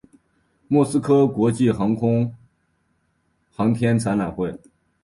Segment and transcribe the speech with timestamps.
[0.67, 2.35] 莫斯科国际航空
[3.51, 4.57] 航天展览会。